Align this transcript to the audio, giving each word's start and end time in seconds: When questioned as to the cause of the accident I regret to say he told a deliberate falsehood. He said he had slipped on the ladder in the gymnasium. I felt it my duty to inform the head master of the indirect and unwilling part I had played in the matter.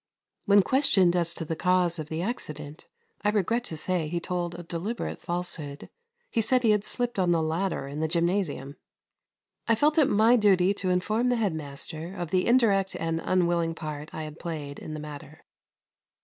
When 0.45 0.63
questioned 0.63 1.15
as 1.15 1.35
to 1.35 1.45
the 1.45 1.55
cause 1.55 1.99
of 1.99 2.09
the 2.09 2.23
accident 2.23 2.87
I 3.21 3.29
regret 3.29 3.63
to 3.65 3.77
say 3.77 4.07
he 4.07 4.19
told 4.19 4.55
a 4.55 4.63
deliberate 4.63 5.21
falsehood. 5.21 5.91
He 6.31 6.41
said 6.41 6.63
he 6.63 6.71
had 6.71 6.83
slipped 6.83 7.19
on 7.19 7.31
the 7.31 7.39
ladder 7.43 7.87
in 7.87 7.99
the 7.99 8.07
gymnasium. 8.07 8.77
I 9.67 9.75
felt 9.75 9.99
it 9.99 10.05
my 10.05 10.37
duty 10.37 10.73
to 10.73 10.89
inform 10.89 11.29
the 11.29 11.35
head 11.35 11.53
master 11.53 12.15
of 12.15 12.31
the 12.31 12.47
indirect 12.47 12.95
and 12.95 13.21
unwilling 13.23 13.75
part 13.75 14.09
I 14.11 14.23
had 14.23 14.39
played 14.39 14.79
in 14.79 14.95
the 14.95 14.99
matter. 14.99 15.45